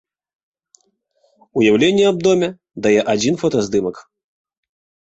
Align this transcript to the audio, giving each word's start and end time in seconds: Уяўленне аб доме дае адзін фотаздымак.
Уяўленне 1.61 2.03
аб 2.13 2.17
доме 2.29 2.49
дае 2.87 2.97
адзін 3.17 3.33
фотаздымак. 3.45 3.95